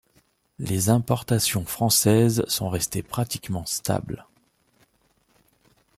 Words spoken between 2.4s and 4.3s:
sont restées pratiquement stables.